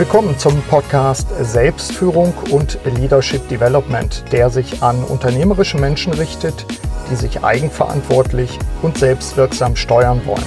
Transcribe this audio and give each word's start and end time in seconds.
Willkommen 0.00 0.32
zum 0.38 0.62
Podcast 0.62 1.28
Selbstführung 1.42 2.32
und 2.50 2.78
Leadership 2.86 3.46
Development, 3.50 4.24
der 4.32 4.48
sich 4.48 4.82
an 4.82 5.04
unternehmerische 5.04 5.76
Menschen 5.76 6.14
richtet, 6.14 6.64
die 7.10 7.16
sich 7.16 7.44
eigenverantwortlich 7.44 8.58
und 8.80 8.96
selbstwirksam 8.96 9.76
steuern 9.76 10.22
wollen. 10.24 10.42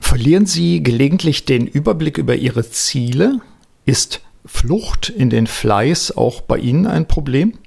Verlieren 0.00 0.46
Sie 0.46 0.82
gelegentlich 0.82 1.44
den 1.44 1.66
Überblick 1.66 2.16
über 2.16 2.36
Ihre 2.36 2.70
Ziele? 2.70 3.40
Ist 3.84 4.22
Flucht 4.46 5.10
in 5.10 5.28
den 5.28 5.46
Fleiß 5.46 6.16
auch 6.16 6.40
bei 6.40 6.56
Ihnen 6.56 6.86
ein 6.86 7.06
Problem? 7.06 7.58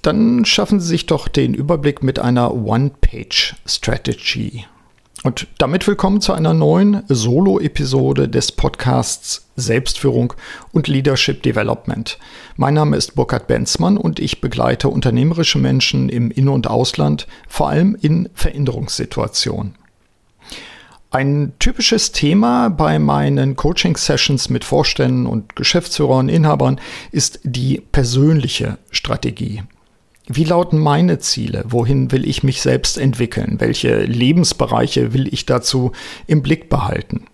Dann 0.00 0.44
schaffen 0.44 0.78
Sie 0.78 0.86
sich 0.86 1.06
doch 1.06 1.26
den 1.26 1.54
Überblick 1.54 2.04
mit 2.04 2.20
einer 2.20 2.54
One-Page-Strategy. 2.54 4.66
Und 5.24 5.46
damit 5.58 5.86
willkommen 5.86 6.20
zu 6.20 6.32
einer 6.32 6.52
neuen 6.52 7.04
Solo-Episode 7.06 8.28
des 8.28 8.50
Podcasts 8.50 9.46
Selbstführung 9.54 10.34
und 10.72 10.88
Leadership 10.88 11.44
Development. 11.44 12.18
Mein 12.56 12.74
Name 12.74 12.96
ist 12.96 13.14
Burkhard 13.14 13.46
Benzmann 13.46 13.98
und 13.98 14.18
ich 14.18 14.40
begleite 14.40 14.88
unternehmerische 14.88 15.58
Menschen 15.58 16.08
im 16.08 16.32
In- 16.32 16.48
und 16.48 16.66
Ausland, 16.66 17.28
vor 17.46 17.68
allem 17.68 17.96
in 18.00 18.30
Veränderungssituationen. 18.34 19.76
Ein 21.12 21.52
typisches 21.60 22.10
Thema 22.10 22.68
bei 22.70 22.98
meinen 22.98 23.54
Coaching-Sessions 23.54 24.48
mit 24.48 24.64
Vorständen 24.64 25.26
und 25.26 25.54
Geschäftsführern, 25.54 26.28
Inhabern 26.28 26.80
ist 27.12 27.38
die 27.44 27.80
persönliche 27.92 28.78
Strategie. 28.90 29.62
Wie 30.28 30.44
lauten 30.44 30.78
meine 30.78 31.18
Ziele? 31.18 31.64
Wohin 31.66 32.12
will 32.12 32.28
ich 32.28 32.42
mich 32.42 32.62
selbst 32.62 32.96
entwickeln? 32.96 33.56
Welche 33.58 34.04
Lebensbereiche 34.04 35.12
will 35.12 35.32
ich 35.32 35.46
dazu 35.46 35.92
im 36.26 36.42
Blick 36.42 36.68
behalten? 36.68 37.26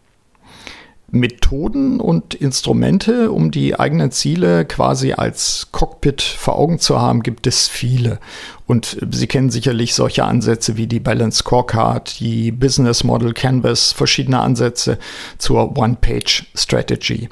Methoden 1.10 2.00
und 2.00 2.34
Instrumente, 2.34 3.32
um 3.32 3.50
die 3.50 3.78
eigenen 3.78 4.10
Ziele 4.10 4.66
quasi 4.66 5.14
als 5.14 5.68
Cockpit 5.72 6.20
vor 6.20 6.56
Augen 6.58 6.78
zu 6.78 7.00
haben, 7.00 7.22
gibt 7.22 7.46
es 7.46 7.66
viele. 7.66 8.20
Und 8.66 8.98
Sie 9.10 9.26
kennen 9.26 9.50
sicherlich 9.50 9.94
solche 9.94 10.24
Ansätze 10.24 10.76
wie 10.76 10.86
die 10.86 11.00
Balance 11.00 11.38
Scorecard, 11.38 12.20
die 12.20 12.52
Business 12.52 13.04
Model 13.04 13.32
Canvas, 13.32 13.92
verschiedene 13.92 14.40
Ansätze 14.40 14.98
zur 15.38 15.78
One-Page-Strategy. 15.78 17.30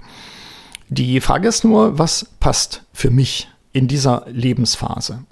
Die 0.89 1.21
Frage 1.21 1.49
ist 1.49 1.65
nur, 1.65 1.99
was 1.99 2.27
passt 2.41 2.83
für 2.95 3.11
mich 3.11 3.49
in 3.77 3.89
dieser 3.89 4.25
Lebensphase? 4.27 5.25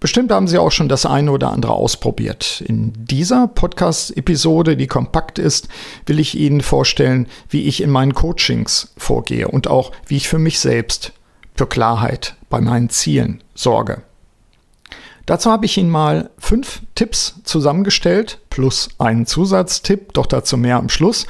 Bestimmt 0.00 0.32
haben 0.32 0.48
Sie 0.48 0.58
auch 0.58 0.72
schon 0.72 0.88
das 0.88 1.06
eine 1.06 1.30
oder 1.30 1.52
andere 1.52 1.74
ausprobiert. 1.74 2.60
In 2.66 2.92
dieser 2.96 3.46
Podcast-Episode, 3.46 4.76
die 4.76 4.88
kompakt 4.88 5.38
ist, 5.38 5.68
will 6.04 6.18
ich 6.18 6.36
Ihnen 6.36 6.60
vorstellen, 6.60 7.28
wie 7.48 7.62
ich 7.62 7.80
in 7.80 7.90
meinen 7.90 8.12
Coachings 8.12 8.92
vorgehe 8.96 9.46
und 9.46 9.68
auch 9.68 9.92
wie 10.08 10.16
ich 10.16 10.28
für 10.28 10.40
mich 10.40 10.58
selbst 10.58 11.12
für 11.54 11.68
Klarheit 11.68 12.34
bei 12.50 12.60
meinen 12.60 12.90
Zielen 12.90 13.44
sorge. 13.54 14.02
Dazu 15.24 15.52
habe 15.52 15.64
ich 15.64 15.78
Ihnen 15.78 15.88
mal 15.88 16.30
fünf 16.36 16.82
Tipps 16.96 17.36
zusammengestellt, 17.44 18.40
plus 18.50 18.88
einen 18.98 19.24
Zusatztipp, 19.24 20.12
doch 20.14 20.26
dazu 20.26 20.56
mehr 20.56 20.76
am 20.76 20.88
Schluss, 20.88 21.26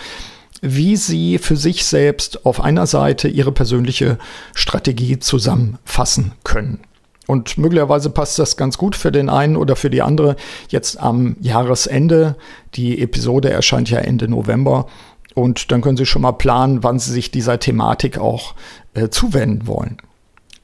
wie 0.65 0.97
Sie 0.97 1.39
für 1.39 1.57
sich 1.57 1.84
selbst 1.84 2.47
auf 2.47 2.61
einer 2.61 2.87
Seite 2.87 3.29
Ihre 3.29 3.53
persönliche 3.53 4.19
Strategie 4.55 5.19
zusammenfassen 5.19 6.33
können. 6.43 6.81
Und 7.27 7.56
möglicherweise 7.59 8.11
passt 8.11 8.39
das 8.39 8.56
ganz 8.56 8.77
gut 8.79 8.97
für 8.97 9.12
den 9.12 9.29
einen 9.29 9.56
oder 9.56 9.77
für 9.77 9.91
die 9.91 10.03
andere 10.03 10.37
jetzt 10.69 10.98
am 10.98 11.37
Jahresende. 11.41 12.37
Die 12.75 13.01
Episode 13.01 13.51
erscheint 13.51 13.91
ja 13.91 13.98
Ende 13.98 14.29
November. 14.29 14.87
Und 15.34 15.71
dann 15.73 15.81
können 15.81 15.97
Sie 15.97 16.06
schon 16.06 16.23
mal 16.23 16.33
planen, 16.33 16.83
wann 16.83 16.99
Sie 16.99 17.12
sich 17.12 17.31
dieser 17.31 17.59
Thematik 17.59 18.19
auch 18.19 18.55
äh, 18.94 19.09
zuwenden 19.09 19.67
wollen. 19.67 19.99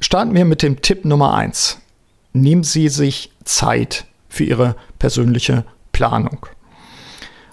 Starten 0.01 0.35
wir 0.35 0.45
mit 0.45 0.63
dem 0.63 0.81
Tipp 0.81 1.05
Nummer 1.05 1.35
eins: 1.35 1.79
Nehmen 2.33 2.63
Sie 2.63 2.89
sich 2.89 3.33
Zeit 3.45 4.07
für 4.29 4.45
Ihre 4.45 4.77
persönliche 4.99 5.65
Planung. 5.93 6.47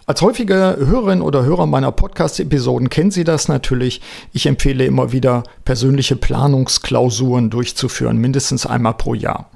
Als 0.10 0.22
häufige 0.22 0.78
Hörerin 0.80 1.22
oder 1.22 1.44
Hörer 1.44 1.66
meiner 1.66 1.92
Podcast-Episoden 1.92 2.90
kennen 2.90 3.12
Sie 3.12 3.26
das 3.26 3.50
natürlich. 3.50 4.00
Ich 4.32 4.46
empfehle 4.46 4.86
immer 4.86 5.12
wieder, 5.12 5.44
persönliche 5.66 6.16
Planungsklausuren 6.16 7.50
durchzuführen, 7.50 8.16
mindestens 8.16 8.66
einmal 8.66 8.94
pro 8.94 9.16
Jahr. 9.16 9.52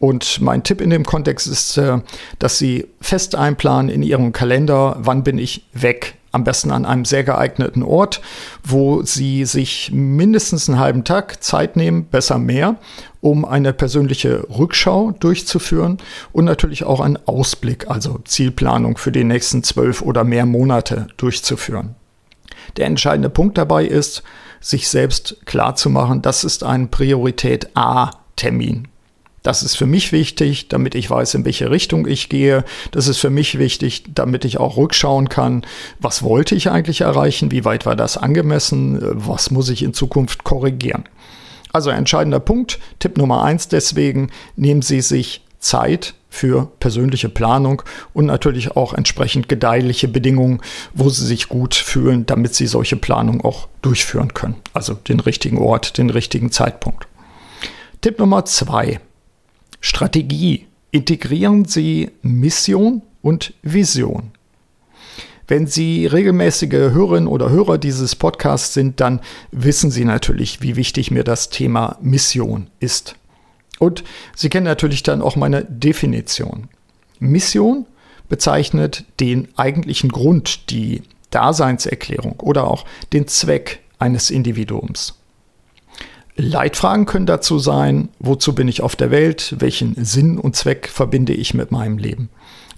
Und 0.00 0.40
mein 0.40 0.64
Tipp 0.64 0.80
in 0.80 0.90
dem 0.90 1.04
Kontext 1.04 1.46
ist, 1.46 1.78
äh, 1.78 2.00
dass 2.40 2.58
Sie 2.58 2.88
fest 3.00 3.36
einplanen 3.36 3.92
in 3.92 4.02
Ihrem 4.02 4.32
Kalender, 4.32 4.96
wann 4.98 5.22
bin 5.22 5.38
ich 5.38 5.68
weg 5.72 6.16
am 6.32 6.44
besten 6.44 6.70
an 6.70 6.84
einem 6.84 7.04
sehr 7.04 7.24
geeigneten 7.24 7.82
Ort, 7.82 8.20
wo 8.64 9.02
Sie 9.02 9.44
sich 9.44 9.90
mindestens 9.92 10.68
einen 10.68 10.80
halben 10.80 11.04
Tag 11.04 11.42
Zeit 11.42 11.76
nehmen, 11.76 12.06
besser 12.06 12.38
mehr, 12.38 12.76
um 13.20 13.44
eine 13.44 13.72
persönliche 13.72 14.46
Rückschau 14.50 15.12
durchzuführen 15.12 15.98
und 16.32 16.46
natürlich 16.46 16.84
auch 16.84 17.00
einen 17.00 17.18
Ausblick, 17.26 17.88
also 17.88 18.18
Zielplanung 18.24 18.96
für 18.96 19.12
die 19.12 19.24
nächsten 19.24 19.62
zwölf 19.62 20.02
oder 20.02 20.24
mehr 20.24 20.46
Monate 20.46 21.06
durchzuführen. 21.18 21.94
Der 22.76 22.86
entscheidende 22.86 23.30
Punkt 23.30 23.58
dabei 23.58 23.84
ist, 23.84 24.22
sich 24.60 24.88
selbst 24.88 25.36
klarzumachen, 25.44 26.22
das 26.22 26.44
ist 26.44 26.64
ein 26.64 26.88
Priorität 26.88 27.70
A-Termin. 27.74 28.88
Das 29.42 29.62
ist 29.62 29.76
für 29.76 29.86
mich 29.86 30.12
wichtig, 30.12 30.68
damit 30.68 30.94
ich 30.94 31.10
weiß, 31.10 31.34
in 31.34 31.44
welche 31.44 31.70
Richtung 31.70 32.06
ich 32.06 32.28
gehe. 32.28 32.64
Das 32.92 33.08
ist 33.08 33.18
für 33.18 33.30
mich 33.30 33.58
wichtig, 33.58 34.04
damit 34.14 34.44
ich 34.44 34.58
auch 34.58 34.76
rückschauen 34.76 35.28
kann, 35.28 35.66
was 35.98 36.22
wollte 36.22 36.54
ich 36.54 36.70
eigentlich 36.70 37.00
erreichen, 37.00 37.50
wie 37.50 37.64
weit 37.64 37.84
war 37.84 37.96
das 37.96 38.16
angemessen, 38.16 39.00
was 39.02 39.50
muss 39.50 39.68
ich 39.68 39.82
in 39.82 39.94
Zukunft 39.94 40.44
korrigieren. 40.44 41.04
Also 41.72 41.90
entscheidender 41.90 42.40
Punkt, 42.40 42.78
Tipp 42.98 43.16
Nummer 43.16 43.42
eins 43.42 43.66
deswegen, 43.66 44.30
nehmen 44.56 44.82
Sie 44.82 45.00
sich 45.00 45.42
Zeit 45.58 46.14
für 46.28 46.70
persönliche 46.80 47.28
Planung 47.28 47.82
und 48.14 48.26
natürlich 48.26 48.76
auch 48.76 48.94
entsprechend 48.94 49.48
gedeihliche 49.48 50.08
Bedingungen, 50.08 50.60
wo 50.94 51.08
Sie 51.08 51.26
sich 51.26 51.48
gut 51.48 51.74
fühlen, 51.74 52.26
damit 52.26 52.54
Sie 52.54 52.66
solche 52.66 52.96
Planung 52.96 53.44
auch 53.44 53.68
durchführen 53.80 54.34
können. 54.34 54.56
Also 54.72 54.94
den 54.94 55.20
richtigen 55.20 55.58
Ort, 55.58 55.98
den 55.98 56.10
richtigen 56.10 56.52
Zeitpunkt. 56.52 57.06
Tipp 58.00 58.18
Nummer 58.18 58.44
zwei, 58.44 59.00
Strategie. 59.82 60.66
Integrieren 60.90 61.66
Sie 61.66 62.10
Mission 62.22 63.02
und 63.20 63.52
Vision. 63.62 64.30
Wenn 65.48 65.66
Sie 65.66 66.06
regelmäßige 66.06 66.72
Hörerinnen 66.72 67.26
oder 67.26 67.50
Hörer 67.50 67.76
dieses 67.76 68.16
Podcasts 68.16 68.72
sind, 68.72 69.00
dann 69.00 69.20
wissen 69.50 69.90
Sie 69.90 70.06
natürlich, 70.06 70.62
wie 70.62 70.76
wichtig 70.76 71.10
mir 71.10 71.24
das 71.24 71.50
Thema 71.50 71.98
Mission 72.00 72.68
ist. 72.80 73.16
Und 73.78 74.04
Sie 74.34 74.48
kennen 74.48 74.64
natürlich 74.64 75.02
dann 75.02 75.20
auch 75.20 75.36
meine 75.36 75.64
Definition. 75.64 76.68
Mission 77.18 77.84
bezeichnet 78.28 79.04
den 79.20 79.48
eigentlichen 79.56 80.10
Grund, 80.10 80.70
die 80.70 81.02
Daseinserklärung 81.30 82.38
oder 82.40 82.68
auch 82.68 82.84
den 83.12 83.26
Zweck 83.26 83.80
eines 83.98 84.30
Individuums. 84.30 85.21
Leitfragen 86.36 87.06
können 87.06 87.26
dazu 87.26 87.58
sein, 87.58 88.08
wozu 88.18 88.54
bin 88.54 88.68
ich 88.68 88.80
auf 88.80 88.96
der 88.96 89.10
Welt, 89.10 89.54
welchen 89.58 90.02
Sinn 90.04 90.38
und 90.38 90.56
Zweck 90.56 90.88
verbinde 90.88 91.34
ich 91.34 91.52
mit 91.52 91.70
meinem 91.70 91.98
Leben. 91.98 92.30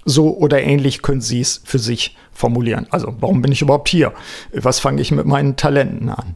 So 0.03 0.37
oder 0.37 0.61
ähnlich 0.61 1.01
können 1.01 1.21
Sie 1.21 1.39
es 1.39 1.61
für 1.63 1.79
sich 1.79 2.15
formulieren. 2.31 2.85
Also, 2.91 3.15
warum 3.19 3.41
bin 3.41 3.51
ich 3.51 3.61
überhaupt 3.61 3.89
hier? 3.89 4.13
Was 4.53 4.79
fange 4.79 5.01
ich 5.01 5.11
mit 5.11 5.25
meinen 5.25 5.55
Talenten 5.55 6.09
an? 6.09 6.35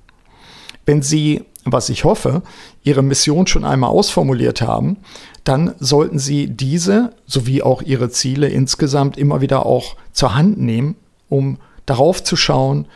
Wenn 0.85 1.03
Sie, 1.03 1.43
was 1.65 1.89
ich 1.89 2.03
hoffe, 2.03 2.41
Ihre 2.83 3.03
Mission 3.03 3.45
schon 3.45 3.65
einmal 3.65 3.91
ausformuliert 3.91 4.61
haben, 4.61 4.97
dann 5.43 5.75
sollten 5.77 6.17
Sie 6.17 6.47
diese 6.47 7.13
sowie 7.27 7.61
auch 7.61 7.81
Ihre 7.81 8.09
Ziele 8.09 8.47
insgesamt 8.47 9.17
immer 9.17 9.41
wieder 9.41 9.65
auch 9.65 9.97
zur 10.13 10.33
Hand 10.35 10.59
nehmen, 10.59 10.95
um 11.27 11.59
darauf 11.85 12.23
zu 12.23 12.35
schauen, 12.35 12.87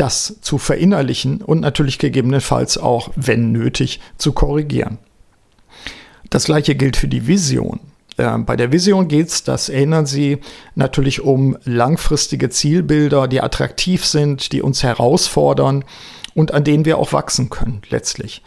das 0.00 0.36
zu 0.40 0.56
verinnerlichen 0.56 1.42
und 1.42 1.60
natürlich 1.60 1.98
gegebenenfalls 1.98 2.78
auch, 2.78 3.10
wenn 3.16 3.52
nötig, 3.52 4.00
zu 4.16 4.32
korrigieren. 4.32 4.98
Das 6.30 6.44
gleiche 6.44 6.74
gilt 6.74 6.96
für 6.96 7.08
die 7.08 7.26
Vision. 7.26 7.80
Äh, 8.16 8.38
bei 8.38 8.56
der 8.56 8.72
Vision 8.72 9.08
geht 9.08 9.28
es, 9.28 9.42
das 9.42 9.68
erinnern 9.68 10.06
Sie, 10.06 10.38
natürlich 10.74 11.20
um 11.20 11.56
langfristige 11.64 12.48
Zielbilder, 12.48 13.28
die 13.28 13.42
attraktiv 13.42 14.06
sind, 14.06 14.52
die 14.52 14.62
uns 14.62 14.82
herausfordern 14.82 15.84
und 16.34 16.54
an 16.54 16.64
denen 16.64 16.86
wir 16.86 16.96
auch 16.96 17.12
wachsen 17.12 17.50
können 17.50 17.82
letztlich. 17.90 18.42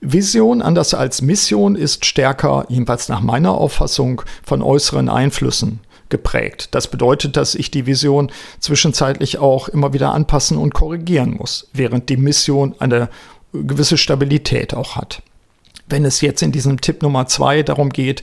Vision, 0.00 0.62
anders 0.62 0.94
als 0.94 1.20
Mission, 1.20 1.74
ist 1.74 2.04
stärker, 2.04 2.66
jedenfalls 2.68 3.08
nach 3.08 3.22
meiner 3.22 3.52
Auffassung, 3.52 4.22
von 4.44 4.62
äußeren 4.62 5.08
Einflüssen 5.08 5.80
geprägt. 6.12 6.68
Das 6.72 6.86
bedeutet, 6.88 7.36
dass 7.36 7.56
ich 7.56 7.72
die 7.72 7.86
Vision 7.86 8.30
zwischenzeitlich 8.60 9.38
auch 9.38 9.66
immer 9.68 9.92
wieder 9.92 10.12
anpassen 10.12 10.58
und 10.58 10.74
korrigieren 10.74 11.34
muss, 11.38 11.68
während 11.72 12.08
die 12.10 12.16
Mission 12.16 12.76
eine 12.78 13.08
gewisse 13.52 13.96
Stabilität 13.96 14.74
auch 14.74 14.94
hat. 14.94 15.22
Wenn 15.88 16.04
es 16.04 16.20
jetzt 16.20 16.42
in 16.42 16.52
diesem 16.52 16.80
Tipp 16.80 17.02
Nummer 17.02 17.26
zwei 17.26 17.62
darum 17.62 17.88
geht, 17.88 18.22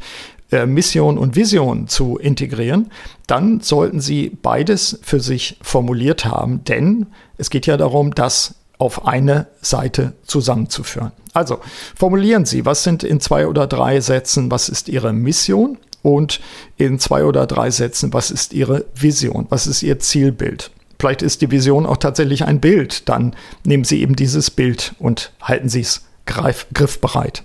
äh, 0.51 0.65
Mission 0.65 1.18
und 1.18 1.36
Vision 1.36 1.88
zu 1.88 2.18
integrieren, 2.18 2.91
dann 3.27 3.59
sollten 3.59 4.00
Sie 4.00 4.30
beides 4.30 5.00
für 5.01 5.19
sich 5.19 5.57
formuliert 5.62 6.25
haben, 6.25 6.63
denn 6.63 7.07
es 7.38 7.50
geht 7.50 7.65
ja 7.65 7.75
darum, 7.75 8.13
das 8.13 8.56
auf 8.77 9.07
eine 9.07 9.47
Seite 9.62 10.13
zusammenzuführen. 10.24 11.12
Also 11.33 11.59
formulieren 11.95 12.45
Sie, 12.45 12.65
was 12.65 12.83
sind 12.83 13.03
in 13.03 13.19
zwei 13.19 13.47
oder 13.47 13.68
drei 13.68 14.00
Sätzen, 14.00 14.51
was 14.51 14.69
ist 14.69 14.89
Ihre 14.89 15.12
Mission 15.12 15.77
und 16.01 16.40
in 16.78 17.00
zwei 17.00 17.24
oder 17.25 17.48
drei 17.48 17.72
Sätzen, 17.72 18.13
was 18.13 18.31
ist 18.31 18.54
Ihre 18.54 18.86
Vision, 18.96 19.48
was 19.50 19.68
ist 19.68 19.84
Ihr 19.84 20.00
Zielbild. 20.00 20.72
Vielleicht 21.00 21.22
ist 21.22 21.42
die 21.42 21.51
Vision 21.51 21.86
auch 21.86 21.98
tatsächlich 21.98 22.46
ein 22.46 22.60
Bild, 22.60 23.07
dann 23.07 23.36
nehmen 23.63 23.84
Sie 23.84 24.01
eben 24.01 24.16
dieses 24.16 24.51
Bild 24.51 24.94
und 25.00 25.31
halten 25.42 25.69
Sie 25.69 25.81
es 25.81 26.06
griffbereit. 26.25 27.44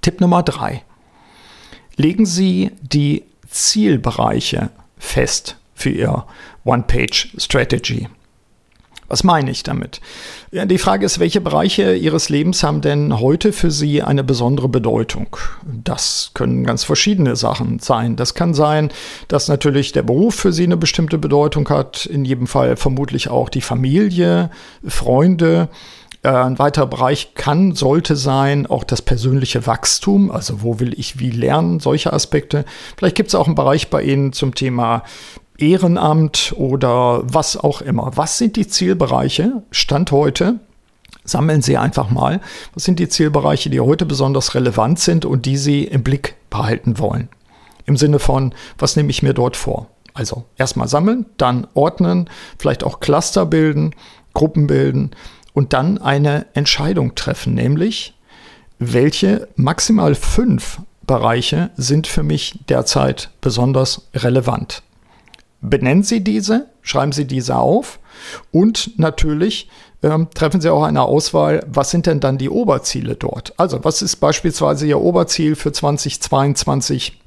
Tipp 0.00 0.20
Nummer 0.20 0.42
drei. 0.42 0.82
Legen 1.96 2.24
Sie 2.24 2.70
die 2.80 3.24
Zielbereiche 3.48 4.70
fest 4.98 5.56
für 5.74 5.90
Ihr 5.90 6.24
One-Page-Strategy. 6.64 8.08
Was 9.10 9.24
meine 9.24 9.50
ich 9.50 9.64
damit? 9.64 10.00
Ja, 10.52 10.64
die 10.66 10.78
Frage 10.78 11.04
ist, 11.04 11.18
welche 11.18 11.40
Bereiche 11.40 11.96
Ihres 11.96 12.28
Lebens 12.28 12.62
haben 12.62 12.80
denn 12.80 13.18
heute 13.18 13.52
für 13.52 13.72
Sie 13.72 14.04
eine 14.04 14.22
besondere 14.22 14.68
Bedeutung? 14.68 15.36
Das 15.66 16.30
können 16.32 16.62
ganz 16.62 16.84
verschiedene 16.84 17.34
Sachen 17.34 17.80
sein. 17.80 18.14
Das 18.14 18.34
kann 18.34 18.54
sein, 18.54 18.92
dass 19.26 19.48
natürlich 19.48 19.90
der 19.90 20.04
Beruf 20.04 20.36
für 20.36 20.52
Sie 20.52 20.62
eine 20.62 20.76
bestimmte 20.76 21.18
Bedeutung 21.18 21.68
hat, 21.70 22.06
in 22.06 22.24
jedem 22.24 22.46
Fall 22.46 22.76
vermutlich 22.76 23.28
auch 23.28 23.48
die 23.48 23.62
Familie, 23.62 24.48
Freunde. 24.86 25.68
Äh, 26.22 26.28
ein 26.28 26.58
weiterer 26.58 26.86
Bereich 26.86 27.34
kann, 27.34 27.74
sollte 27.74 28.14
sein, 28.14 28.66
auch 28.66 28.84
das 28.84 29.02
persönliche 29.02 29.66
Wachstum, 29.66 30.30
also 30.30 30.62
wo 30.62 30.78
will 30.78 30.92
ich 30.98 31.18
wie 31.18 31.30
lernen, 31.30 31.80
solche 31.80 32.12
Aspekte. 32.12 32.64
Vielleicht 32.96 33.16
gibt 33.16 33.30
es 33.30 33.34
auch 33.34 33.46
einen 33.46 33.54
Bereich 33.54 33.88
bei 33.88 34.02
Ihnen 34.02 34.32
zum 34.32 34.54
Thema 34.54 35.02
Ehrenamt 35.60 36.54
oder 36.56 37.22
was 37.24 37.56
auch 37.56 37.82
immer. 37.82 38.12
Was 38.16 38.38
sind 38.38 38.56
die 38.56 38.66
Zielbereiche? 38.66 39.62
Stand 39.70 40.10
heute. 40.10 40.58
Sammeln 41.24 41.62
Sie 41.62 41.76
einfach 41.76 42.10
mal. 42.10 42.40
Was 42.74 42.84
sind 42.84 42.98
die 42.98 43.08
Zielbereiche, 43.08 43.70
die 43.70 43.80
heute 43.80 44.06
besonders 44.06 44.54
relevant 44.54 44.98
sind 44.98 45.24
und 45.24 45.46
die 45.46 45.56
Sie 45.56 45.84
im 45.84 46.02
Blick 46.02 46.34
behalten 46.48 46.98
wollen? 46.98 47.28
Im 47.84 47.96
Sinne 47.96 48.18
von, 48.18 48.54
was 48.78 48.96
nehme 48.96 49.10
ich 49.10 49.22
mir 49.22 49.34
dort 49.34 49.56
vor? 49.56 49.88
Also 50.14 50.44
erstmal 50.56 50.88
sammeln, 50.88 51.26
dann 51.36 51.66
ordnen, 51.74 52.28
vielleicht 52.58 52.82
auch 52.82 53.00
Cluster 53.00 53.46
bilden, 53.46 53.94
Gruppen 54.34 54.66
bilden 54.66 55.10
und 55.52 55.72
dann 55.72 55.98
eine 55.98 56.46
Entscheidung 56.54 57.14
treffen, 57.14 57.54
nämlich 57.54 58.14
welche 58.78 59.48
maximal 59.56 60.14
fünf 60.14 60.80
Bereiche 61.06 61.70
sind 61.76 62.06
für 62.06 62.22
mich 62.22 62.60
derzeit 62.68 63.30
besonders 63.40 64.08
relevant 64.14 64.82
benennen 65.60 66.02
Sie 66.02 66.22
diese, 66.22 66.68
schreiben 66.82 67.12
Sie 67.12 67.26
diese 67.26 67.56
auf 67.56 67.98
und 68.52 68.98
natürlich 68.98 69.68
ähm, 70.02 70.28
treffen 70.34 70.60
Sie 70.60 70.72
auch 70.72 70.82
eine 70.82 71.02
Auswahl, 71.02 71.64
was 71.66 71.90
sind 71.90 72.06
denn 72.06 72.20
dann 72.20 72.38
die 72.38 72.48
Oberziele 72.48 73.16
dort? 73.16 73.52
Also 73.58 73.84
was 73.84 74.02
ist 74.02 74.16
beispielsweise 74.16 74.86
Ihr 74.86 75.00
Oberziel 75.00 75.56
für 75.56 75.72
2022 75.72 77.20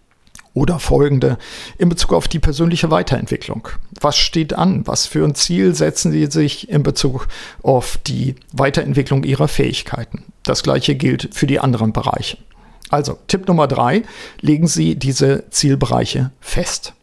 oder 0.54 0.80
folgende 0.80 1.38
in 1.78 1.90
Bezug 1.90 2.14
auf 2.14 2.28
die 2.28 2.40
persönliche 2.40 2.92
Weiterentwicklung? 2.92 3.68
Was 4.00 4.18
steht 4.18 4.54
an? 4.54 4.86
Was 4.86 5.06
für 5.06 5.24
ein 5.24 5.36
Ziel 5.36 5.76
setzen 5.76 6.12
Sie 6.12 6.28
sich 6.28 6.70
in 6.70 6.84
Bezug 6.84 7.28
auf 7.62 7.98
die 8.06 8.36
Weiterentwicklung 8.52 9.24
Ihrer 9.24 9.48
Fähigkeiten? 9.48 10.24
Das 10.44 10.64
gleiche 10.64 10.96
gilt 10.96 11.30
für 11.34 11.48
die 11.48 11.60
anderen 11.60 11.94
Bereiche. 11.94 12.38
Also 12.90 13.18
Tipp 13.28 13.48
Nummer 13.48 13.68
drei, 13.68 14.04
legen 14.42 14.68
Sie 14.68 14.96
diese 14.96 15.46
Zielbereiche 15.50 16.32
fest. 16.40 16.94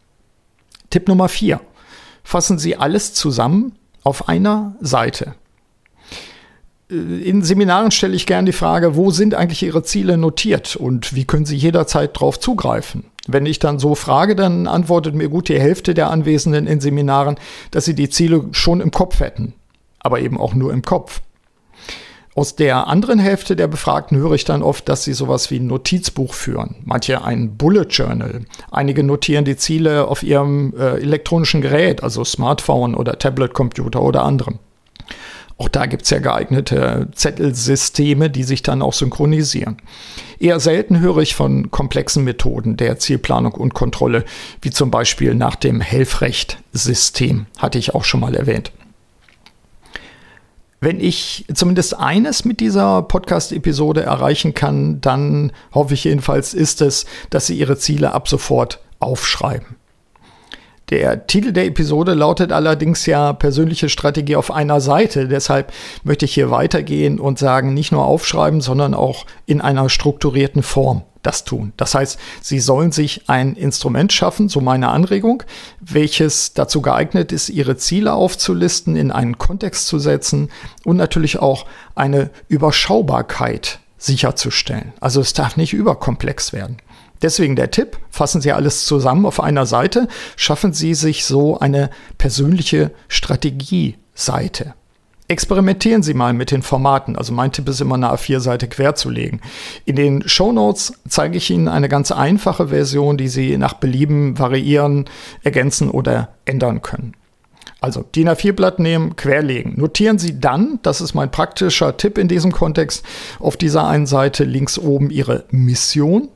Tipp 0.90 1.08
Nummer 1.08 1.28
vier. 1.28 1.60
Fassen 2.22 2.58
Sie 2.58 2.76
alles 2.76 3.14
zusammen 3.14 3.72
auf 4.02 4.28
einer 4.28 4.74
Seite. 4.80 5.34
In 6.88 7.42
Seminaren 7.44 7.92
stelle 7.92 8.16
ich 8.16 8.26
gerne 8.26 8.46
die 8.46 8.56
Frage, 8.56 8.96
wo 8.96 9.12
sind 9.12 9.34
eigentlich 9.34 9.62
Ihre 9.62 9.84
Ziele 9.84 10.16
notiert 10.16 10.74
und 10.74 11.14
wie 11.14 11.24
können 11.24 11.46
Sie 11.46 11.56
jederzeit 11.56 12.16
darauf 12.16 12.40
zugreifen? 12.40 13.04
Wenn 13.28 13.46
ich 13.46 13.60
dann 13.60 13.78
so 13.78 13.94
frage, 13.94 14.34
dann 14.34 14.66
antwortet 14.66 15.14
mir 15.14 15.28
gut 15.28 15.48
die 15.48 15.60
Hälfte 15.60 15.94
der 15.94 16.10
Anwesenden 16.10 16.66
in 16.66 16.80
Seminaren, 16.80 17.36
dass 17.70 17.84
sie 17.84 17.94
die 17.94 18.10
Ziele 18.10 18.46
schon 18.50 18.80
im 18.80 18.90
Kopf 18.90 19.20
hätten, 19.20 19.54
aber 20.00 20.20
eben 20.20 20.40
auch 20.40 20.54
nur 20.54 20.72
im 20.72 20.82
Kopf. 20.82 21.20
Aus 22.40 22.56
der 22.56 22.86
anderen 22.86 23.18
Hälfte 23.18 23.54
der 23.54 23.66
Befragten 23.66 24.16
höre 24.16 24.32
ich 24.32 24.46
dann 24.46 24.62
oft, 24.62 24.88
dass 24.88 25.04
sie 25.04 25.12
sowas 25.12 25.50
wie 25.50 25.58
ein 25.58 25.66
Notizbuch 25.66 26.32
führen. 26.32 26.76
Manche 26.86 27.22
ein 27.22 27.58
Bullet 27.58 27.84
Journal. 27.90 28.46
Einige 28.70 29.02
notieren 29.02 29.44
die 29.44 29.58
Ziele 29.58 30.08
auf 30.08 30.22
ihrem 30.22 30.72
äh, 30.74 31.02
elektronischen 31.02 31.60
Gerät, 31.60 32.02
also 32.02 32.24
Smartphone 32.24 32.94
oder 32.94 33.18
Tablet-Computer 33.18 34.00
oder 34.00 34.22
anderem. 34.22 34.58
Auch 35.58 35.68
da 35.68 35.84
gibt 35.84 36.04
es 36.04 36.10
ja 36.10 36.18
geeignete 36.18 37.08
Zettelsysteme, 37.12 38.30
die 38.30 38.44
sich 38.44 38.62
dann 38.62 38.80
auch 38.80 38.94
synchronisieren. 38.94 39.76
Eher 40.38 40.60
selten 40.60 40.98
höre 40.98 41.18
ich 41.18 41.34
von 41.34 41.70
komplexen 41.70 42.24
Methoden 42.24 42.78
der 42.78 42.98
Zielplanung 42.98 43.52
und 43.52 43.74
Kontrolle, 43.74 44.24
wie 44.62 44.70
zum 44.70 44.90
Beispiel 44.90 45.34
nach 45.34 45.56
dem 45.56 45.82
Helfrecht-System, 45.82 47.44
hatte 47.58 47.76
ich 47.76 47.94
auch 47.94 48.04
schon 48.04 48.20
mal 48.20 48.34
erwähnt. 48.34 48.72
Wenn 50.82 50.98
ich 50.98 51.44
zumindest 51.52 51.98
eines 51.98 52.46
mit 52.46 52.60
dieser 52.60 53.02
Podcast-Episode 53.02 54.02
erreichen 54.02 54.54
kann, 54.54 55.02
dann 55.02 55.52
hoffe 55.74 55.92
ich 55.92 56.04
jedenfalls, 56.04 56.54
ist 56.54 56.80
es, 56.80 57.04
dass 57.28 57.46
Sie 57.46 57.58
Ihre 57.58 57.76
Ziele 57.76 58.12
ab 58.12 58.28
sofort 58.28 58.80
aufschreiben. 58.98 59.76
Der 60.88 61.26
Titel 61.26 61.52
der 61.52 61.66
Episode 61.66 62.14
lautet 62.14 62.50
allerdings 62.50 63.04
ja 63.04 63.34
persönliche 63.34 63.90
Strategie 63.90 64.36
auf 64.36 64.50
einer 64.50 64.80
Seite. 64.80 65.28
Deshalb 65.28 65.72
möchte 66.02 66.24
ich 66.24 66.32
hier 66.32 66.50
weitergehen 66.50 67.20
und 67.20 67.38
sagen, 67.38 67.74
nicht 67.74 67.92
nur 67.92 68.06
aufschreiben, 68.06 68.62
sondern 68.62 68.94
auch 68.94 69.26
in 69.44 69.60
einer 69.60 69.90
strukturierten 69.90 70.62
Form 70.62 71.02
das 71.22 71.44
tun. 71.44 71.72
Das 71.76 71.94
heißt, 71.94 72.18
Sie 72.40 72.60
sollen 72.60 72.92
sich 72.92 73.28
ein 73.28 73.54
Instrument 73.54 74.12
schaffen, 74.12 74.48
so 74.48 74.60
meine 74.60 74.88
Anregung, 74.88 75.42
welches 75.80 76.54
dazu 76.54 76.82
geeignet 76.82 77.32
ist, 77.32 77.48
Ihre 77.48 77.76
Ziele 77.76 78.12
aufzulisten, 78.12 78.96
in 78.96 79.10
einen 79.10 79.38
Kontext 79.38 79.86
zu 79.86 79.98
setzen 79.98 80.50
und 80.84 80.96
natürlich 80.96 81.38
auch 81.38 81.66
eine 81.94 82.30
Überschaubarkeit 82.48 83.80
sicherzustellen. 83.98 84.92
Also 85.00 85.20
es 85.20 85.34
darf 85.34 85.56
nicht 85.56 85.72
überkomplex 85.72 86.52
werden. 86.52 86.78
Deswegen 87.22 87.54
der 87.54 87.70
Tipp, 87.70 87.98
fassen 88.10 88.40
Sie 88.40 88.52
alles 88.52 88.86
zusammen 88.86 89.26
auf 89.26 89.40
einer 89.40 89.66
Seite, 89.66 90.08
schaffen 90.36 90.72
Sie 90.72 90.94
sich 90.94 91.26
so 91.26 91.60
eine 91.60 91.90
persönliche 92.16 92.92
Strategieseite. 93.08 94.74
Experimentieren 95.30 96.02
Sie 96.02 96.12
mal 96.12 96.32
mit 96.32 96.50
den 96.50 96.60
Formaten. 96.60 97.14
Also 97.14 97.32
mein 97.32 97.52
Tipp 97.52 97.68
ist 97.68 97.80
immer 97.80 97.94
eine 97.94 98.12
A4-Seite 98.12 98.66
quer 98.66 98.96
zu 98.96 99.10
legen. 99.10 99.40
In 99.84 99.94
den 99.94 100.28
Show 100.28 100.50
Notes 100.50 100.92
zeige 101.08 101.36
ich 101.36 101.48
Ihnen 101.52 101.68
eine 101.68 101.88
ganz 101.88 102.10
einfache 102.10 102.66
Version, 102.66 103.16
die 103.16 103.28
Sie 103.28 103.56
nach 103.56 103.74
Belieben 103.74 104.40
variieren, 104.40 105.04
ergänzen 105.44 105.88
oder 105.88 106.30
ändern 106.46 106.82
können. 106.82 107.14
Also 107.80 108.02
DIN 108.02 108.28
A4-Blatt 108.28 108.80
nehmen, 108.80 109.14
querlegen. 109.14 109.74
Notieren 109.76 110.18
Sie 110.18 110.40
dann, 110.40 110.80
das 110.82 111.00
ist 111.00 111.14
mein 111.14 111.30
praktischer 111.30 111.96
Tipp 111.96 112.18
in 112.18 112.26
diesem 112.26 112.50
Kontext, 112.50 113.04
auf 113.38 113.56
dieser 113.56 113.86
einen 113.86 114.06
Seite 114.06 114.42
links 114.42 114.80
oben 114.80 115.10
Ihre 115.10 115.44
Mission, 115.52 116.28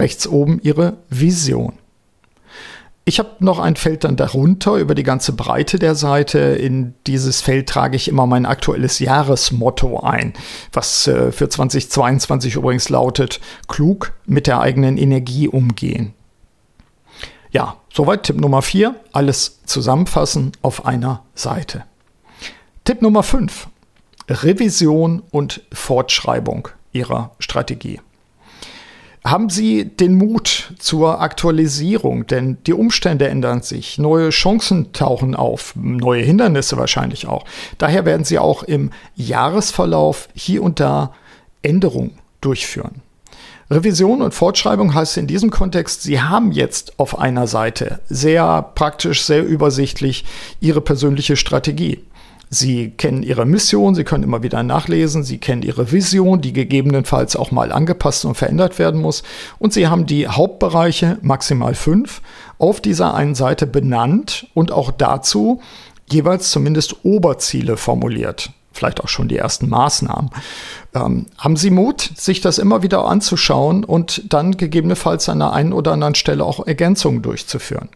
rechts 0.00 0.26
oben 0.26 0.60
Ihre 0.64 0.96
Vision. 1.10 1.74
Ich 3.04 3.18
habe 3.18 3.36
noch 3.40 3.58
ein 3.58 3.76
Feld 3.76 4.04
dann 4.04 4.16
darunter 4.16 4.74
über 4.74 4.94
die 4.94 5.02
ganze 5.02 5.32
Breite 5.32 5.78
der 5.78 5.94
Seite. 5.94 6.38
In 6.38 6.94
dieses 7.06 7.40
Feld 7.40 7.68
trage 7.68 7.96
ich 7.96 8.08
immer 8.08 8.26
mein 8.26 8.46
aktuelles 8.46 8.98
Jahresmotto 8.98 10.00
ein, 10.00 10.34
was 10.72 11.06
äh, 11.06 11.32
für 11.32 11.48
2022 11.48 12.56
übrigens 12.56 12.88
lautet, 12.88 13.40
klug 13.68 14.12
mit 14.26 14.46
der 14.46 14.60
eigenen 14.60 14.98
Energie 14.98 15.48
umgehen. 15.48 16.14
Ja, 17.50 17.78
soweit 17.92 18.24
Tipp 18.24 18.36
Nummer 18.36 18.62
4, 18.62 18.94
alles 19.12 19.60
zusammenfassen 19.64 20.52
auf 20.62 20.86
einer 20.86 21.24
Seite. 21.34 21.84
Tipp 22.84 23.02
Nummer 23.02 23.22
5, 23.22 23.68
Revision 24.28 25.22
und 25.30 25.62
Fortschreibung 25.72 26.68
Ihrer 26.92 27.32
Strategie. 27.40 28.00
Haben 29.24 29.50
Sie 29.50 29.84
den 29.84 30.14
Mut 30.14 30.72
zur 30.78 31.20
Aktualisierung, 31.20 32.26
denn 32.26 32.56
die 32.66 32.72
Umstände 32.72 33.28
ändern 33.28 33.60
sich, 33.60 33.98
neue 33.98 34.30
Chancen 34.30 34.94
tauchen 34.94 35.34
auf, 35.34 35.74
neue 35.76 36.22
Hindernisse 36.22 36.78
wahrscheinlich 36.78 37.26
auch. 37.26 37.44
Daher 37.76 38.06
werden 38.06 38.24
Sie 38.24 38.38
auch 38.38 38.62
im 38.62 38.90
Jahresverlauf 39.16 40.28
hier 40.34 40.62
und 40.62 40.80
da 40.80 41.12
Änderungen 41.60 42.18
durchführen. 42.40 43.02
Revision 43.70 44.22
und 44.22 44.34
Fortschreibung 44.34 44.94
heißt 44.94 45.16
in 45.18 45.28
diesem 45.28 45.50
Kontext, 45.50 46.02
Sie 46.02 46.20
haben 46.20 46.50
jetzt 46.50 46.98
auf 46.98 47.18
einer 47.18 47.46
Seite 47.46 48.00
sehr 48.08 48.62
praktisch, 48.74 49.22
sehr 49.22 49.46
übersichtlich 49.46 50.24
Ihre 50.60 50.80
persönliche 50.80 51.36
Strategie. 51.36 52.00
Sie 52.52 52.90
kennen 52.90 53.22
Ihre 53.22 53.46
Mission, 53.46 53.94
Sie 53.94 54.02
können 54.02 54.24
immer 54.24 54.42
wieder 54.42 54.64
nachlesen, 54.64 55.22
Sie 55.22 55.38
kennen 55.38 55.62
Ihre 55.62 55.92
Vision, 55.92 56.40
die 56.40 56.52
gegebenenfalls 56.52 57.36
auch 57.36 57.52
mal 57.52 57.70
angepasst 57.70 58.24
und 58.24 58.34
verändert 58.34 58.80
werden 58.80 59.00
muss. 59.00 59.22
Und 59.60 59.72
Sie 59.72 59.86
haben 59.86 60.04
die 60.04 60.26
Hauptbereiche, 60.26 61.18
maximal 61.22 61.76
fünf, 61.76 62.22
auf 62.58 62.80
dieser 62.80 63.14
einen 63.14 63.36
Seite 63.36 63.68
benannt 63.68 64.48
und 64.52 64.72
auch 64.72 64.90
dazu 64.90 65.60
jeweils 66.10 66.50
zumindest 66.50 67.04
Oberziele 67.04 67.76
formuliert 67.76 68.50
vielleicht 68.72 69.00
auch 69.02 69.08
schon 69.08 69.28
die 69.28 69.36
ersten 69.36 69.68
Maßnahmen. 69.68 70.30
Ähm, 70.94 71.26
haben 71.36 71.56
Sie 71.56 71.70
Mut, 71.70 72.12
sich 72.14 72.40
das 72.40 72.58
immer 72.58 72.82
wieder 72.82 73.04
anzuschauen 73.04 73.84
und 73.84 74.32
dann 74.32 74.56
gegebenenfalls 74.56 75.28
an 75.28 75.40
der 75.40 75.52
einen 75.52 75.72
oder 75.72 75.92
anderen 75.92 76.14
Stelle 76.14 76.44
auch 76.44 76.66
Ergänzungen 76.66 77.20
durchzuführen? 77.20 77.90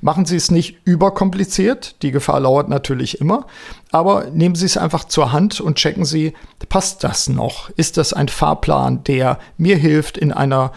Machen 0.00 0.26
Sie 0.26 0.36
es 0.36 0.50
nicht 0.50 0.78
überkompliziert, 0.84 1.96
die 2.02 2.10
Gefahr 2.10 2.40
lauert 2.40 2.68
natürlich 2.68 3.20
immer, 3.20 3.46
aber 3.90 4.26
nehmen 4.32 4.54
Sie 4.54 4.66
es 4.66 4.76
einfach 4.76 5.04
zur 5.04 5.32
Hand 5.32 5.60
und 5.60 5.76
checken 5.76 6.04
Sie, 6.04 6.34
passt 6.68 7.04
das 7.04 7.28
noch? 7.28 7.70
Ist 7.70 7.96
das 7.96 8.12
ein 8.12 8.28
Fahrplan, 8.28 9.04
der 9.04 9.38
mir 9.56 9.76
hilft, 9.76 10.18
in 10.18 10.32
einer 10.32 10.72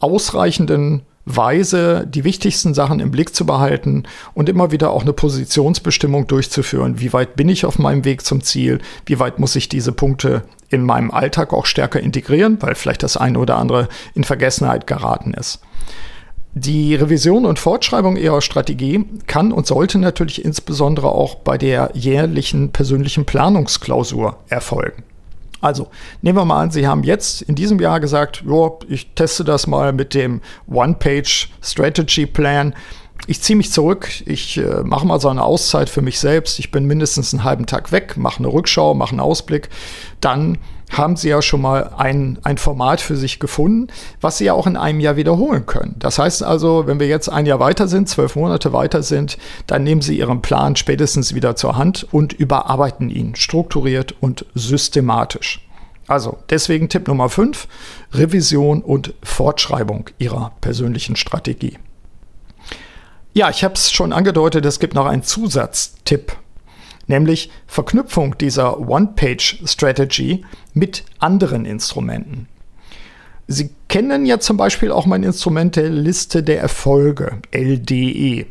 ausreichenden 0.00 1.02
Weise 1.24 2.04
die 2.08 2.24
wichtigsten 2.24 2.74
Sachen 2.74 2.98
im 2.98 3.12
Blick 3.12 3.34
zu 3.34 3.46
behalten 3.46 4.04
und 4.34 4.48
immer 4.48 4.72
wieder 4.72 4.90
auch 4.90 5.02
eine 5.02 5.12
Positionsbestimmung 5.12 6.26
durchzuführen. 6.26 6.98
Wie 6.98 7.12
weit 7.12 7.36
bin 7.36 7.48
ich 7.48 7.64
auf 7.64 7.78
meinem 7.78 8.04
Weg 8.04 8.24
zum 8.24 8.42
Ziel? 8.42 8.80
Wie 9.06 9.20
weit 9.20 9.38
muss 9.38 9.54
ich 9.54 9.68
diese 9.68 9.92
Punkte 9.92 10.42
in 10.68 10.84
meinem 10.84 11.10
Alltag 11.10 11.52
auch 11.52 11.66
stärker 11.66 12.00
integrieren, 12.00 12.58
weil 12.60 12.74
vielleicht 12.74 13.02
das 13.02 13.16
eine 13.16 13.38
oder 13.38 13.56
andere 13.56 13.88
in 14.14 14.24
Vergessenheit 14.24 14.86
geraten 14.86 15.34
ist. 15.34 15.60
Die 16.54 16.94
Revision 16.94 17.46
und 17.46 17.58
Fortschreibung 17.58 18.16
ihrer 18.16 18.42
Strategie 18.42 19.06
kann 19.26 19.52
und 19.52 19.66
sollte 19.66 19.98
natürlich 19.98 20.44
insbesondere 20.44 21.10
auch 21.10 21.36
bei 21.36 21.56
der 21.56 21.90
jährlichen 21.94 22.72
persönlichen 22.72 23.24
Planungsklausur 23.24 24.36
erfolgen. 24.48 25.02
Also, 25.62 25.88
nehmen 26.20 26.36
wir 26.36 26.44
mal 26.44 26.60
an, 26.60 26.70
Sie 26.70 26.86
haben 26.86 27.04
jetzt 27.04 27.40
in 27.40 27.54
diesem 27.54 27.78
Jahr 27.78 28.00
gesagt, 28.00 28.42
jo, 28.44 28.80
ich 28.88 29.14
teste 29.14 29.44
das 29.44 29.66
mal 29.66 29.92
mit 29.92 30.12
dem 30.12 30.42
One-Page 30.68 31.50
Strategy 31.62 32.26
Plan. 32.26 32.74
Ich 33.28 33.40
ziehe 33.40 33.56
mich 33.56 33.70
zurück, 33.70 34.08
ich 34.26 34.58
äh, 34.58 34.82
mache 34.82 35.06
mal 35.06 35.20
so 35.20 35.28
eine 35.28 35.44
Auszeit 35.44 35.88
für 35.88 36.02
mich 36.02 36.18
selbst. 36.18 36.58
Ich 36.58 36.72
bin 36.72 36.86
mindestens 36.86 37.32
einen 37.32 37.44
halben 37.44 37.66
Tag 37.66 37.92
weg, 37.92 38.16
mache 38.16 38.38
eine 38.38 38.52
Rückschau, 38.52 38.94
mache 38.94 39.12
einen 39.12 39.20
Ausblick. 39.20 39.68
Dann 40.20 40.58
haben 40.90 41.16
Sie 41.16 41.28
ja 41.28 41.40
schon 41.40 41.62
mal 41.62 41.94
ein, 41.96 42.38
ein 42.42 42.58
Format 42.58 43.00
für 43.00 43.16
sich 43.16 43.38
gefunden, 43.38 43.86
was 44.20 44.38
Sie 44.38 44.44
ja 44.44 44.54
auch 44.54 44.66
in 44.66 44.76
einem 44.76 44.98
Jahr 44.98 45.16
wiederholen 45.16 45.66
können. 45.66 45.94
Das 46.00 46.18
heißt 46.18 46.42
also, 46.42 46.86
wenn 46.86 46.98
wir 46.98 47.06
jetzt 47.06 47.28
ein 47.28 47.46
Jahr 47.46 47.60
weiter 47.60 47.86
sind, 47.86 48.08
zwölf 48.08 48.34
Monate 48.34 48.72
weiter 48.72 49.04
sind, 49.04 49.38
dann 49.68 49.84
nehmen 49.84 50.02
Sie 50.02 50.18
Ihren 50.18 50.42
Plan 50.42 50.74
spätestens 50.74 51.32
wieder 51.32 51.54
zur 51.54 51.76
Hand 51.76 52.06
und 52.10 52.32
überarbeiten 52.32 53.08
ihn 53.08 53.36
strukturiert 53.36 54.16
und 54.20 54.46
systematisch. 54.54 55.66
Also 56.08 56.38
deswegen 56.50 56.88
Tipp 56.88 57.06
Nummer 57.06 57.28
5, 57.28 57.68
Revision 58.12 58.82
und 58.82 59.14
Fortschreibung 59.22 60.10
Ihrer 60.18 60.52
persönlichen 60.60 61.14
Strategie. 61.14 61.78
Ja, 63.34 63.50
ich 63.50 63.64
habe 63.64 63.74
es 63.74 63.90
schon 63.90 64.12
angedeutet, 64.12 64.64
es 64.66 64.78
gibt 64.78 64.94
noch 64.94 65.06
einen 65.06 65.22
Zusatztipp 65.22 66.36
nämlich 67.06 67.50
Verknüpfung 67.66 68.36
dieser 68.38 68.80
One-Page-Strategy 68.80 70.44
mit 70.74 71.04
anderen 71.18 71.64
Instrumenten. 71.64 72.48
Sie 73.48 73.70
kennen 73.88 74.24
ja 74.24 74.38
zum 74.38 74.56
Beispiel 74.56 74.92
auch 74.92 75.06
mein 75.06 75.22
Instrument 75.22 75.76
der 75.76 75.90
Liste 75.90 76.42
der 76.42 76.60
Erfolge, 76.60 77.38
LDE. 77.52 78.46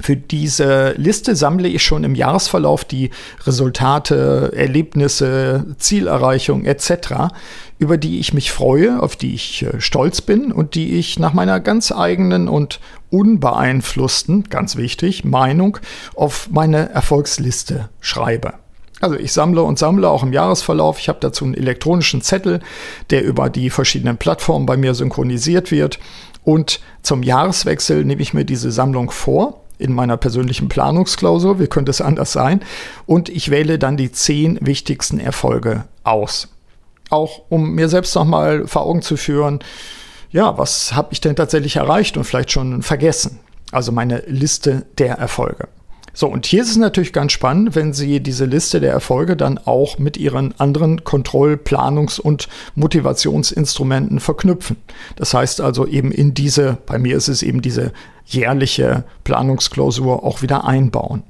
Für 0.00 0.16
diese 0.16 0.92
Liste 0.96 1.36
sammle 1.36 1.68
ich 1.68 1.84
schon 1.84 2.02
im 2.02 2.16
Jahresverlauf 2.16 2.84
die 2.84 3.10
Resultate, 3.46 4.52
Erlebnisse, 4.54 5.66
Zielerreichung 5.78 6.64
etc., 6.64 7.32
über 7.78 7.96
die 7.96 8.18
ich 8.18 8.32
mich 8.32 8.50
freue, 8.50 9.00
auf 9.00 9.16
die 9.16 9.34
ich 9.34 9.62
äh, 9.62 9.80
stolz 9.80 10.20
bin 10.20 10.52
und 10.52 10.74
die 10.74 10.94
ich 10.94 11.18
nach 11.18 11.32
meiner 11.32 11.60
ganz 11.60 11.92
eigenen 11.92 12.48
und 12.48 12.80
unbeeinflussten, 13.10 14.44
ganz 14.44 14.76
wichtig, 14.76 15.24
Meinung 15.24 15.78
auf 16.14 16.48
meine 16.50 16.90
Erfolgsliste 16.90 17.88
schreibe. 18.00 18.54
Also 19.00 19.16
ich 19.16 19.32
sammle 19.32 19.62
und 19.62 19.78
sammle 19.78 20.08
auch 20.08 20.22
im 20.22 20.32
Jahresverlauf. 20.32 20.98
Ich 20.98 21.08
habe 21.08 21.18
dazu 21.20 21.44
einen 21.44 21.54
elektronischen 21.54 22.22
Zettel, 22.22 22.60
der 23.10 23.22
über 23.22 23.50
die 23.50 23.70
verschiedenen 23.70 24.16
Plattformen 24.16 24.66
bei 24.66 24.76
mir 24.76 24.94
synchronisiert 24.94 25.70
wird. 25.70 25.98
Und 26.42 26.80
zum 27.02 27.22
Jahreswechsel 27.22 28.04
nehme 28.04 28.22
ich 28.22 28.34
mir 28.34 28.44
diese 28.44 28.70
Sammlung 28.70 29.10
vor 29.10 29.63
in 29.78 29.92
meiner 29.92 30.16
persönlichen 30.16 30.68
Planungsklausur, 30.68 31.58
wie 31.58 31.66
könnte 31.66 31.90
es 31.90 32.00
anders 32.00 32.32
sein, 32.32 32.62
und 33.06 33.28
ich 33.28 33.50
wähle 33.50 33.78
dann 33.78 33.96
die 33.96 34.12
zehn 34.12 34.58
wichtigsten 34.60 35.18
Erfolge 35.18 35.84
aus. 36.02 36.48
Auch 37.10 37.42
um 37.48 37.74
mir 37.74 37.88
selbst 37.88 38.14
nochmal 38.14 38.66
vor 38.66 38.82
Augen 38.82 39.02
zu 39.02 39.16
führen, 39.16 39.60
ja, 40.30 40.58
was 40.58 40.94
habe 40.94 41.12
ich 41.12 41.20
denn 41.20 41.36
tatsächlich 41.36 41.76
erreicht 41.76 42.16
und 42.16 42.24
vielleicht 42.24 42.50
schon 42.50 42.82
vergessen? 42.82 43.38
Also 43.70 43.92
meine 43.92 44.18
Liste 44.26 44.84
der 44.98 45.16
Erfolge. 45.16 45.68
So, 46.16 46.28
und 46.28 46.46
hier 46.46 46.62
ist 46.62 46.70
es 46.70 46.76
natürlich 46.76 47.12
ganz 47.12 47.32
spannend, 47.32 47.74
wenn 47.74 47.92
Sie 47.92 48.20
diese 48.20 48.44
Liste 48.44 48.80
der 48.80 48.92
Erfolge 48.92 49.36
dann 49.36 49.58
auch 49.58 49.98
mit 49.98 50.16
Ihren 50.16 50.54
anderen 50.58 51.02
Kontroll-, 51.02 51.56
Planungs- 51.56 52.20
und 52.20 52.48
Motivationsinstrumenten 52.76 54.20
verknüpfen. 54.20 54.76
Das 55.16 55.34
heißt 55.34 55.60
also 55.60 55.86
eben 55.86 56.12
in 56.12 56.32
diese, 56.32 56.78
bei 56.86 56.98
mir 56.98 57.16
ist 57.16 57.26
es 57.26 57.42
eben 57.42 57.62
diese 57.62 57.92
jährliche 58.26 59.04
Planungsklausur 59.24 60.22
auch 60.22 60.40
wieder 60.40 60.64
einbauen. 60.64 61.24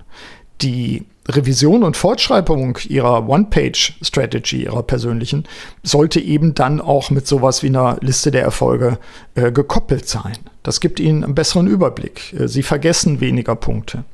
Die 0.60 1.06
Revision 1.28 1.82
und 1.82 1.96
Fortschreibung 1.96 2.78
ihrer 2.88 3.28
One-Page-Strategy, 3.28 4.64
ihrer 4.64 4.82
persönlichen, 4.82 5.44
sollte 5.82 6.20
eben 6.20 6.54
dann 6.54 6.80
auch 6.80 7.10
mit 7.10 7.26
sowas 7.26 7.62
wie 7.62 7.68
einer 7.68 7.96
Liste 8.00 8.30
der 8.30 8.42
Erfolge 8.42 8.98
äh, 9.34 9.50
gekoppelt 9.50 10.08
sein. 10.08 10.36
Das 10.62 10.80
gibt 10.80 11.00
ihnen 11.00 11.24
einen 11.24 11.34
besseren 11.34 11.66
Überblick. 11.66 12.34
Äh, 12.34 12.48
sie 12.48 12.62
vergessen 12.62 13.20
weniger 13.20 13.56
Punkte. 13.56 14.04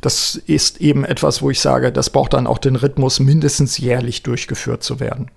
Das 0.00 0.34
ist 0.34 0.80
eben 0.80 1.04
etwas, 1.04 1.42
wo 1.42 1.50
ich 1.50 1.60
sage, 1.60 1.92
das 1.92 2.10
braucht 2.10 2.34
dann 2.34 2.46
auch 2.46 2.58
den 2.58 2.76
Rhythmus, 2.76 3.20
mindestens 3.20 3.78
jährlich 3.78 4.22
durchgeführt 4.22 4.82
zu 4.82 5.00
werden. 5.00 5.30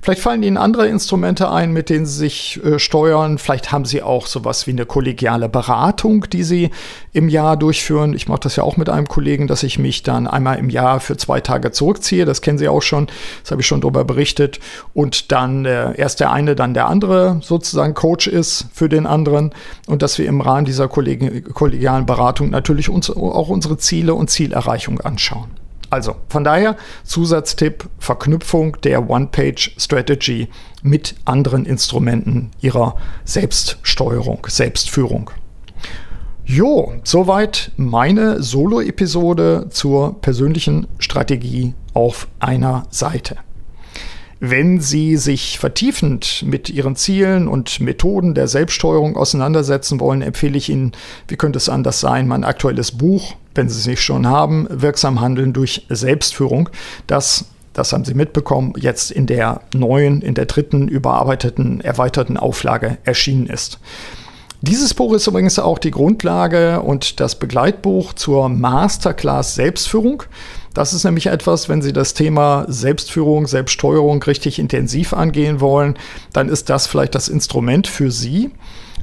Vielleicht 0.00 0.20
fallen 0.20 0.42
Ihnen 0.42 0.56
andere 0.56 0.86
Instrumente 0.86 1.50
ein, 1.50 1.72
mit 1.72 1.90
denen 1.90 2.06
Sie 2.06 2.18
sich 2.18 2.60
äh, 2.64 2.78
steuern. 2.78 3.38
Vielleicht 3.38 3.72
haben 3.72 3.84
Sie 3.84 4.02
auch 4.02 4.26
sowas 4.26 4.66
wie 4.66 4.70
eine 4.70 4.86
kollegiale 4.86 5.48
Beratung, 5.48 6.26
die 6.30 6.44
Sie 6.44 6.70
im 7.12 7.28
Jahr 7.28 7.56
durchführen. 7.56 8.14
Ich 8.14 8.28
mache 8.28 8.40
das 8.40 8.56
ja 8.56 8.62
auch 8.62 8.76
mit 8.76 8.88
einem 8.88 9.08
Kollegen, 9.08 9.48
dass 9.48 9.62
ich 9.64 9.78
mich 9.78 10.04
dann 10.04 10.28
einmal 10.28 10.55
im 10.56 10.70
Jahr 10.70 11.00
für 11.00 11.16
zwei 11.16 11.40
Tage 11.40 11.70
zurückziehe. 11.70 12.24
Das 12.24 12.42
kennen 12.42 12.58
Sie 12.58 12.68
auch 12.68 12.82
schon. 12.82 13.08
Das 13.42 13.50
habe 13.50 13.60
ich 13.60 13.66
schon 13.66 13.80
darüber 13.80 14.04
berichtet. 14.04 14.60
Und 14.94 15.32
dann 15.32 15.64
äh, 15.64 15.96
erst 15.96 16.20
der 16.20 16.32
eine, 16.32 16.54
dann 16.54 16.74
der 16.74 16.88
andere 16.88 17.40
sozusagen 17.42 17.94
Coach 17.94 18.26
ist 18.26 18.66
für 18.72 18.88
den 18.88 19.06
anderen. 19.06 19.54
Und 19.86 20.02
dass 20.02 20.18
wir 20.18 20.26
im 20.26 20.40
Rahmen 20.40 20.66
dieser 20.66 20.88
kollegialen 20.88 22.06
Beratung 22.06 22.50
natürlich 22.50 22.88
uns 22.88 23.10
auch 23.10 23.48
unsere 23.48 23.78
Ziele 23.78 24.14
und 24.14 24.30
Zielerreichung 24.30 25.00
anschauen. 25.00 25.50
Also 25.90 26.16
von 26.28 26.42
daher 26.42 26.76
Zusatztipp, 27.04 27.88
Verknüpfung 27.98 28.80
der 28.82 29.08
One-Page-Strategy 29.08 30.48
mit 30.82 31.14
anderen 31.24 31.64
Instrumenten 31.64 32.50
ihrer 32.60 32.96
Selbststeuerung, 33.24 34.46
Selbstführung. 34.48 35.30
Jo, 36.48 36.92
soweit 37.02 37.72
meine 37.76 38.40
Solo-Episode 38.40 39.66
zur 39.70 40.20
persönlichen 40.20 40.86
Strategie 41.00 41.74
auf 41.92 42.28
einer 42.38 42.84
Seite. 42.90 43.34
Wenn 44.38 44.80
Sie 44.80 45.16
sich 45.16 45.58
vertiefend 45.58 46.44
mit 46.46 46.70
Ihren 46.70 46.94
Zielen 46.94 47.48
und 47.48 47.80
Methoden 47.80 48.34
der 48.34 48.46
Selbststeuerung 48.46 49.16
auseinandersetzen 49.16 49.98
wollen, 49.98 50.22
empfehle 50.22 50.56
ich 50.56 50.68
Ihnen, 50.68 50.92
wie 51.26 51.34
könnte 51.34 51.56
es 51.56 51.68
anders 51.68 51.98
sein, 51.98 52.28
mein 52.28 52.44
aktuelles 52.44 52.92
Buch, 52.92 53.34
wenn 53.56 53.68
Sie 53.68 53.80
es 53.80 53.88
nicht 53.88 54.02
schon 54.02 54.28
haben, 54.28 54.68
Wirksam 54.70 55.20
Handeln 55.20 55.52
durch 55.52 55.84
Selbstführung. 55.88 56.68
Das 57.08 57.46
das 57.72 57.92
haben 57.92 58.06
Sie 58.06 58.14
mitbekommen, 58.14 58.72
jetzt 58.78 59.10
in 59.10 59.26
der 59.26 59.60
neuen, 59.74 60.22
in 60.22 60.32
der 60.32 60.46
dritten 60.46 60.88
überarbeiteten, 60.88 61.82
erweiterten 61.82 62.38
Auflage 62.38 62.96
erschienen 63.04 63.48
ist. 63.48 63.80
Dieses 64.62 64.94
Buch 64.94 65.12
ist 65.12 65.26
übrigens 65.26 65.58
auch 65.58 65.78
die 65.78 65.90
Grundlage 65.90 66.80
und 66.80 67.20
das 67.20 67.38
Begleitbuch 67.38 68.14
zur 68.14 68.48
Masterclass 68.48 69.54
Selbstführung. 69.54 70.22
Das 70.72 70.92
ist 70.92 71.04
nämlich 71.04 71.26
etwas, 71.26 71.68
wenn 71.68 71.82
Sie 71.82 71.92
das 71.92 72.14
Thema 72.14 72.64
Selbstführung, 72.68 73.46
Selbststeuerung 73.46 74.22
richtig 74.22 74.58
intensiv 74.58 75.12
angehen 75.12 75.60
wollen, 75.60 75.96
dann 76.32 76.48
ist 76.48 76.70
das 76.70 76.86
vielleicht 76.86 77.14
das 77.14 77.28
Instrument 77.28 77.86
für 77.86 78.10
Sie. 78.10 78.50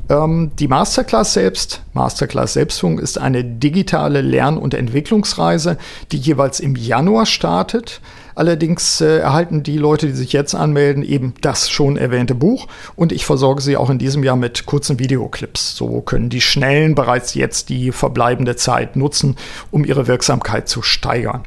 Ähm, 0.09 0.51
die 0.59 0.67
Masterclass 0.67 1.33
selbst, 1.33 1.81
Masterclass 1.93 2.53
Selbstführung, 2.53 2.99
ist 2.99 3.17
eine 3.17 3.43
digitale 3.43 4.21
Lern- 4.21 4.57
und 4.57 4.73
Entwicklungsreise, 4.73 5.77
die 6.11 6.17
jeweils 6.17 6.59
im 6.59 6.75
Januar 6.75 7.25
startet. 7.25 8.01
Allerdings 8.35 9.01
äh, 9.01 9.19
erhalten 9.19 9.63
die 9.63 9.77
Leute, 9.77 10.07
die 10.07 10.13
sich 10.13 10.33
jetzt 10.33 10.55
anmelden, 10.55 11.03
eben 11.03 11.33
das 11.41 11.69
schon 11.69 11.97
erwähnte 11.97 12.35
Buch 12.35 12.67
und 12.95 13.11
ich 13.11 13.25
versorge 13.25 13.61
sie 13.61 13.77
auch 13.77 13.89
in 13.89 13.99
diesem 13.99 14.23
Jahr 14.23 14.35
mit 14.35 14.65
kurzen 14.65 14.99
Videoclips. 14.99 15.75
So 15.75 16.01
können 16.01 16.29
die 16.29 16.41
Schnellen 16.41 16.95
bereits 16.95 17.33
jetzt 17.33 17.69
die 17.69 17.91
verbleibende 17.91 18.55
Zeit 18.55 18.95
nutzen, 18.95 19.35
um 19.71 19.85
ihre 19.85 20.07
Wirksamkeit 20.07 20.67
zu 20.67 20.81
steigern. 20.81 21.43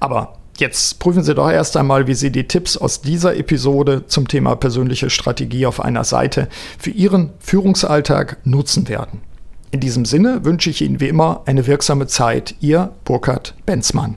Aber 0.00 0.34
Jetzt 0.56 1.00
prüfen 1.00 1.24
Sie 1.24 1.34
doch 1.34 1.50
erst 1.50 1.76
einmal, 1.76 2.06
wie 2.06 2.14
Sie 2.14 2.30
die 2.30 2.46
Tipps 2.46 2.76
aus 2.76 3.00
dieser 3.00 3.36
Episode 3.36 4.06
zum 4.06 4.28
Thema 4.28 4.54
persönliche 4.54 5.10
Strategie 5.10 5.66
auf 5.66 5.80
einer 5.80 6.04
Seite 6.04 6.48
für 6.78 6.90
Ihren 6.90 7.30
Führungsalltag 7.40 8.36
nutzen 8.44 8.88
werden. 8.88 9.20
In 9.72 9.80
diesem 9.80 10.04
Sinne 10.04 10.44
wünsche 10.44 10.70
ich 10.70 10.82
Ihnen 10.82 11.00
wie 11.00 11.08
immer 11.08 11.42
eine 11.46 11.66
wirksame 11.66 12.06
Zeit. 12.06 12.54
Ihr 12.60 12.92
Burkhard 13.04 13.56
Benzmann. 13.66 14.16